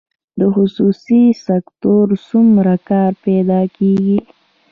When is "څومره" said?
2.27-2.75